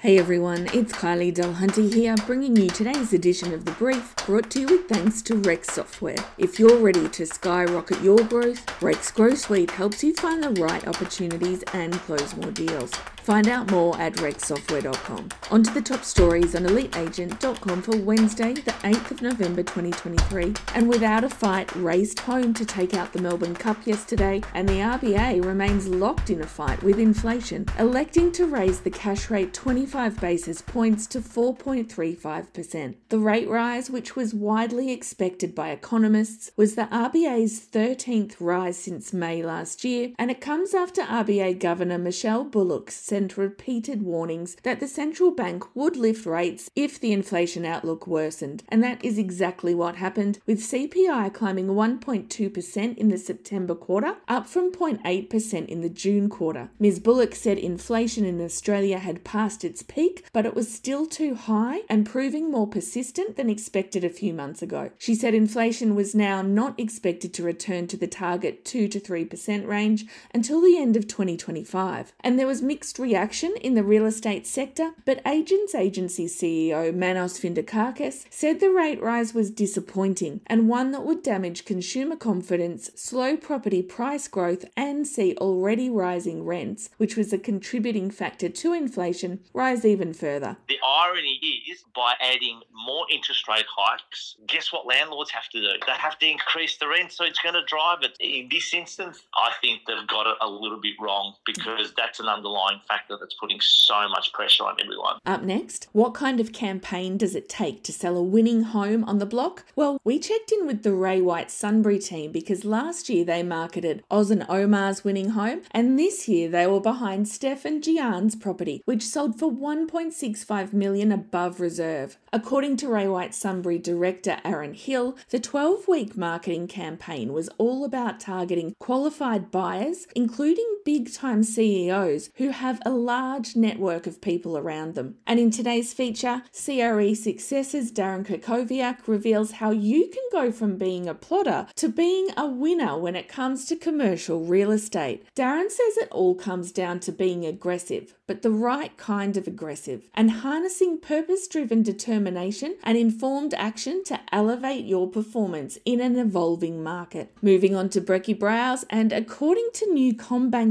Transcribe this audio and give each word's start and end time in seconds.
Hey 0.00 0.18
everyone, 0.18 0.66
it's 0.74 0.92
Kylie 0.92 1.34
Dulhunty 1.34 1.90
here, 1.90 2.14
bringing 2.26 2.54
you 2.54 2.68
today's 2.68 3.14
edition 3.14 3.54
of 3.54 3.64
The 3.64 3.72
Brief, 3.72 4.14
brought 4.26 4.50
to 4.50 4.60
you 4.60 4.66
with 4.66 4.88
thanks 4.90 5.22
to 5.22 5.36
Rex 5.36 5.72
Software. 5.72 6.18
If 6.36 6.58
you're 6.58 6.76
ready 6.76 7.08
to 7.08 7.24
skyrocket 7.24 8.02
your 8.02 8.18
growth, 8.18 8.82
Rex 8.82 9.10
Grow 9.10 9.34
Suite 9.34 9.70
helps 9.70 10.04
you 10.04 10.12
find 10.12 10.42
the 10.42 10.60
right 10.60 10.86
opportunities 10.86 11.62
and 11.72 11.94
close 11.94 12.36
more 12.36 12.50
deals. 12.50 12.92
Find 13.26 13.48
out 13.48 13.72
more 13.72 13.98
at 13.98 14.12
rexsoftware.com. 14.16 15.30
On 15.50 15.62
to 15.64 15.74
the 15.74 15.82
top 15.82 16.04
stories 16.04 16.54
on 16.54 16.62
eliteagent.com 16.62 17.82
for 17.82 17.96
Wednesday, 17.96 18.52
the 18.52 18.70
8th 18.70 19.10
of 19.10 19.22
November 19.22 19.64
2023. 19.64 20.54
And 20.76 20.88
without 20.88 21.24
a 21.24 21.28
fight, 21.28 21.74
raced 21.74 22.20
home 22.20 22.54
to 22.54 22.64
take 22.64 22.94
out 22.94 23.12
the 23.12 23.20
Melbourne 23.20 23.56
Cup 23.56 23.84
yesterday, 23.84 24.42
and 24.54 24.68
the 24.68 24.74
RBA 24.74 25.44
remains 25.44 25.88
locked 25.88 26.30
in 26.30 26.40
a 26.40 26.46
fight 26.46 26.80
with 26.84 27.00
inflation, 27.00 27.66
electing 27.80 28.30
to 28.30 28.46
raise 28.46 28.78
the 28.78 28.90
cash 28.90 29.28
rate 29.28 29.52
25 29.86 30.20
basis 30.20 30.62
points 30.62 31.06
to 31.06 31.20
4.35%. 31.20 32.96
The 33.08 33.18
rate 33.20 33.48
rise, 33.48 33.88
which 33.88 34.16
was 34.16 34.34
widely 34.34 34.90
expected 34.90 35.54
by 35.54 35.68
economists, 35.68 36.50
was 36.56 36.74
the 36.74 36.86
RBA's 36.86 37.60
13th 37.72 38.34
rise 38.40 38.76
since 38.76 39.12
May 39.12 39.44
last 39.44 39.84
year, 39.84 40.10
and 40.18 40.28
it 40.28 40.40
comes 40.40 40.74
after 40.74 41.02
RBA 41.02 41.60
Governor 41.60 41.98
Michelle 41.98 42.42
Bullock 42.42 42.90
sent 42.90 43.36
repeated 43.36 44.02
warnings 44.02 44.56
that 44.64 44.80
the 44.80 44.88
central 44.88 45.30
bank 45.30 45.64
would 45.76 45.96
lift 45.96 46.26
rates 46.26 46.68
if 46.74 46.98
the 46.98 47.12
inflation 47.12 47.64
outlook 47.64 48.08
worsened, 48.08 48.64
and 48.68 48.82
that 48.82 49.04
is 49.04 49.18
exactly 49.18 49.72
what 49.72 49.96
happened, 49.96 50.40
with 50.46 50.58
CPI 50.58 51.32
climbing 51.32 51.68
1.2% 51.68 52.98
in 52.98 53.08
the 53.08 53.18
September 53.18 53.76
quarter, 53.76 54.16
up 54.26 54.48
from 54.48 54.72
0.8% 54.72 55.66
in 55.68 55.80
the 55.80 55.88
June 55.88 56.28
quarter. 56.28 56.70
Ms. 56.80 56.98
Bullock 56.98 57.36
said 57.36 57.56
inflation 57.56 58.24
in 58.24 58.40
Australia 58.40 58.98
had 58.98 59.22
passed 59.22 59.62
its 59.64 59.75
peak, 59.82 60.26
but 60.32 60.46
it 60.46 60.54
was 60.54 60.72
still 60.72 61.06
too 61.06 61.34
high 61.34 61.80
and 61.88 62.06
proving 62.06 62.50
more 62.50 62.66
persistent 62.66 63.36
than 63.36 63.50
expected 63.50 64.04
a 64.04 64.10
few 64.10 64.32
months 64.32 64.62
ago. 64.62 64.90
She 64.98 65.14
said 65.14 65.34
inflation 65.34 65.94
was 65.94 66.14
now 66.14 66.42
not 66.42 66.78
expected 66.78 67.32
to 67.34 67.42
return 67.42 67.86
to 67.88 67.96
the 67.96 68.06
target 68.06 68.64
2 68.64 68.88
to 68.88 69.00
3% 69.00 69.66
range 69.66 70.06
until 70.34 70.60
the 70.60 70.78
end 70.78 70.96
of 70.96 71.08
2025, 71.08 72.12
and 72.20 72.38
there 72.38 72.46
was 72.46 72.62
mixed 72.62 72.98
reaction 72.98 73.54
in 73.60 73.74
the 73.74 73.84
real 73.84 74.06
estate 74.06 74.46
sector, 74.46 74.92
but 75.04 75.20
Agents 75.26 75.74
Agency 75.74 76.26
CEO 76.26 76.94
Manos 76.94 77.38
Findrakakis 77.38 78.26
said 78.30 78.60
the 78.60 78.70
rate 78.70 79.00
rise 79.00 79.34
was 79.34 79.50
disappointing 79.50 80.40
and 80.46 80.68
one 80.68 80.92
that 80.92 81.04
would 81.04 81.22
damage 81.22 81.64
consumer 81.64 82.16
confidence, 82.16 82.90
slow 82.94 83.36
property 83.36 83.82
price 83.82 84.28
growth, 84.28 84.64
and 84.76 85.06
see 85.06 85.34
already 85.38 85.88
rising 85.88 86.44
rents, 86.44 86.90
which 86.96 87.16
was 87.16 87.32
a 87.32 87.38
contributing 87.38 88.10
factor 88.10 88.48
to 88.48 88.72
inflation, 88.72 89.40
rise 89.66 89.84
even 89.84 90.12
further. 90.12 90.56
The 90.68 90.78
irony 90.86 91.40
is 91.70 91.84
by 91.94 92.14
adding 92.20 92.60
more 92.72 93.06
interest 93.12 93.48
rate 93.48 93.64
hikes, 93.68 94.36
guess 94.46 94.72
what 94.72 94.86
landlords 94.86 95.30
have 95.30 95.48
to 95.50 95.60
do? 95.60 95.68
They 95.86 95.92
have 95.92 96.18
to 96.18 96.26
increase 96.26 96.76
the 96.76 96.88
rent, 96.88 97.12
so 97.12 97.24
it's 97.24 97.38
going 97.38 97.54
to 97.54 97.64
drive 97.66 97.98
it. 98.02 98.16
In 98.20 98.48
this 98.50 98.72
instance, 98.74 99.22
I 99.34 99.52
think 99.60 99.82
they've 99.86 100.06
got 100.06 100.26
it 100.26 100.36
a 100.40 100.48
little 100.48 100.80
bit 100.80 100.94
wrong 101.00 101.34
because 101.44 101.92
that's 101.96 102.20
an 102.20 102.26
underlying 102.26 102.80
factor 102.86 103.16
that's 103.18 103.34
putting 103.34 103.58
so 103.60 104.08
much 104.08 104.32
pressure 104.32 104.64
on 104.64 104.76
everyone. 104.82 105.18
Up 105.26 105.42
next, 105.42 105.88
what 105.92 106.14
kind 106.14 106.38
of 106.40 106.52
campaign 106.52 107.16
does 107.16 107.34
it 107.34 107.48
take 107.48 107.82
to 107.84 107.92
sell 107.92 108.16
a 108.16 108.22
winning 108.22 108.62
home 108.62 109.04
on 109.04 109.18
the 109.18 109.26
block? 109.26 109.64
Well, 109.74 109.98
we 110.04 110.18
checked 110.18 110.52
in 110.52 110.66
with 110.66 110.82
the 110.82 110.92
Ray 110.92 111.20
White 111.20 111.50
Sunbury 111.50 111.98
team 111.98 112.30
because 112.32 112.64
last 112.64 113.08
year 113.08 113.24
they 113.24 113.42
marketed 113.42 114.04
Oz 114.10 114.30
and 114.30 114.44
Omar's 114.48 115.04
winning 115.04 115.30
home, 115.30 115.62
and 115.72 115.98
this 115.98 116.28
year 116.28 116.48
they 116.48 116.66
were 116.66 116.80
behind 116.80 117.28
Steph 117.28 117.64
and 117.64 117.82
Gian's 117.82 118.36
property, 118.36 118.82
which 118.84 119.02
sold 119.02 119.38
for 119.38 119.50
1.65 119.56 120.72
million 120.72 121.12
above 121.12 121.60
reserve. 121.60 122.18
According 122.32 122.76
to 122.78 122.88
Ray 122.88 123.08
White 123.08 123.34
Sunbury 123.34 123.78
director 123.78 124.38
Aaron 124.44 124.74
Hill, 124.74 125.16
the 125.30 125.40
12 125.40 125.88
week 125.88 126.16
marketing 126.16 126.68
campaign 126.68 127.32
was 127.32 127.48
all 127.58 127.84
about 127.84 128.20
targeting 128.20 128.74
qualified 128.78 129.50
buyers, 129.50 130.06
including 130.14 130.75
big 130.86 131.12
time 131.12 131.42
CEOs 131.42 132.30
who 132.36 132.50
have 132.50 132.80
a 132.86 132.90
large 132.90 133.56
network 133.56 134.06
of 134.06 134.20
people 134.20 134.56
around 134.56 134.94
them. 134.94 135.16
And 135.26 135.40
in 135.40 135.50
today's 135.50 135.92
feature, 135.92 136.44
CRE 136.52 137.12
Successes 137.12 137.90
Darren 137.90 138.24
Krakowiak 138.24 139.08
reveals 139.08 139.50
how 139.50 139.72
you 139.72 140.06
can 140.06 140.22
go 140.30 140.52
from 140.52 140.76
being 140.76 141.08
a 141.08 141.14
plodder 141.14 141.66
to 141.74 141.88
being 141.88 142.28
a 142.36 142.46
winner 142.46 142.96
when 142.96 143.16
it 143.16 143.28
comes 143.28 143.66
to 143.66 143.74
commercial 143.74 144.44
real 144.44 144.70
estate. 144.70 145.24
Darren 145.34 145.68
says 145.70 145.96
it 145.96 146.08
all 146.12 146.36
comes 146.36 146.70
down 146.70 147.00
to 147.00 147.10
being 147.10 147.44
aggressive, 147.44 148.14
but 148.28 148.42
the 148.42 148.50
right 148.50 148.96
kind 148.96 149.36
of 149.36 149.48
aggressive, 149.48 150.08
and 150.14 150.30
harnessing 150.30 151.00
purpose 151.00 151.48
driven 151.48 151.82
determination 151.82 152.76
and 152.84 152.96
informed 152.96 153.54
action 153.54 154.04
to 154.04 154.20
elevate 154.32 154.84
your 154.84 155.08
performance 155.08 155.78
in 155.84 156.00
an 156.00 156.16
evolving 156.16 156.80
market. 156.82 157.32
Moving 157.42 157.74
on 157.74 157.88
to 157.90 158.00
Brekky 158.00 158.38
Browse, 158.38 158.84
and 158.88 159.12
according 159.12 159.68
to 159.74 159.92
new 159.92 160.14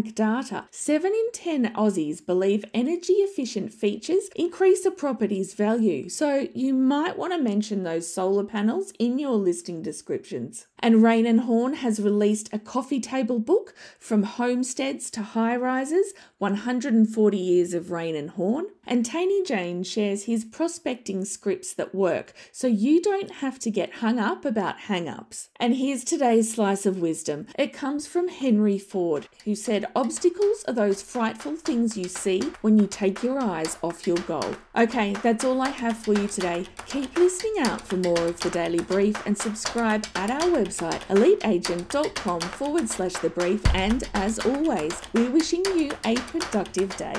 CommBank 0.05 0.15
data, 0.15 0.65
7 0.71 1.11
in 1.11 1.31
10 1.33 1.73
Aussies 1.73 2.25
believe 2.25 2.65
energy 2.73 3.13
efficient 3.13 3.73
features 3.73 4.29
increase 4.35 4.85
a 4.85 4.91
property's 4.91 5.53
value, 5.53 6.09
so 6.09 6.47
you 6.53 6.73
might 6.73 7.17
want 7.17 7.33
to 7.33 7.41
mention 7.41 7.83
those 7.83 8.11
solar 8.11 8.43
panels 8.43 8.91
in 8.99 9.19
your 9.19 9.35
listing 9.35 9.81
descriptions. 9.81 10.67
And 10.79 11.01
Raine 11.01 11.25
and 11.25 11.41
Horne 11.41 11.75
has 11.75 11.99
released 11.99 12.53
a 12.53 12.59
coffee 12.59 12.99
table 12.99 13.39
book 13.39 13.73
from 13.99 14.23
homesteads 14.23 15.09
to 15.11 15.23
high 15.23 15.55
rises 15.55 16.13
140 16.37 17.37
years 17.37 17.73
of 17.73 17.89
Raine 17.89 18.15
and 18.15 18.31
Horne. 18.31 18.67
And 18.85 19.03
Taney 19.03 19.43
Jane 19.43 19.81
shares 19.81 20.25
his 20.25 20.45
prospecting 20.45 21.25
scripts 21.25 21.73
that 21.73 21.95
work 21.95 22.33
so 22.51 22.67
you 22.67 23.01
don't 23.01 23.31
have 23.31 23.57
to 23.59 23.71
get 23.71 23.95
hung 23.95 24.19
up 24.19 24.45
about 24.45 24.81
hang 24.81 25.09
ups. 25.09 25.49
And 25.59 25.75
here's 25.75 26.03
today's 26.03 26.53
slice 26.53 26.85
of 26.85 27.01
wisdom. 27.01 27.47
It 27.57 27.73
comes 27.73 28.05
from 28.05 28.27
Henry 28.27 28.77
Ford, 28.77 29.27
who 29.43 29.55
said, 29.55 29.85
Obstacles 29.95 30.65
are 30.67 30.73
those 30.73 31.01
frightful 31.01 31.55
things 31.55 31.95
you 31.95 32.09
see 32.09 32.41
when 32.59 32.77
you 32.77 32.85
take 32.85 33.23
your 33.23 33.39
eyes 33.39 33.77
off 33.81 34.05
your 34.05 34.17
goal. 34.17 34.53
Okay, 34.75 35.13
that's 35.23 35.45
all 35.45 35.61
I 35.61 35.69
have 35.69 35.97
for 35.97 36.13
you 36.13 36.27
today. 36.27 36.65
Keep 36.85 37.17
listening 37.17 37.59
out 37.59 37.79
for 37.79 37.95
more 37.95 38.27
of 38.27 38.37
the 38.41 38.49
Daily 38.49 38.81
Brief 38.81 39.25
and 39.25 39.37
subscribe 39.37 40.05
at 40.13 40.29
our 40.29 40.49
website, 40.49 40.99
eliteagent.com 41.07 42.41
forward 42.41 42.89
slash 42.89 43.13
the 43.13 43.29
brief. 43.29 43.63
And 43.73 44.03
as 44.13 44.37
always, 44.39 45.01
we're 45.13 45.31
wishing 45.31 45.63
you 45.77 45.93
a 46.03 46.15
productive 46.15 46.97
day. 46.97 47.15